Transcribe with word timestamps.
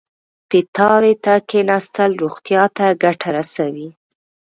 پیتاوي 0.49 1.13
ته 1.23 1.33
کېناستل 1.49 2.11
روغتیا 2.21 2.63
ته 2.77 2.85
ګټه 3.03 3.29
رسوي. 3.37 3.87